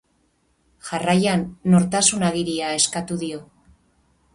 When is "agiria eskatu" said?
2.31-3.23